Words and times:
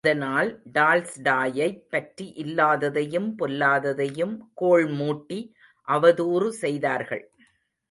அதனால் 0.03 0.47
டால்ஸ்டாயைப் 0.73 1.81
பற்றி 1.89 2.33
இல்லாததையும் 2.35 3.27
பொல்லாததையும் 3.39 4.33
கோள்மூட்டி 4.61 5.39
அவதூறு 5.87 6.47
செய்தார்கள். 6.57 7.23